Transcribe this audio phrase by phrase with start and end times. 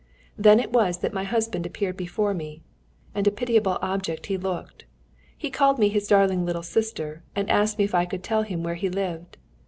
[0.35, 2.63] Then it was that my husband appeared before me,
[3.13, 4.85] and a pitiable object he looked.
[5.37, 8.63] He called me his darling little sister, and asked me if I could tell him
[8.63, 9.37] where he lived.